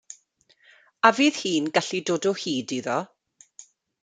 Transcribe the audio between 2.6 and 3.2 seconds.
iddo?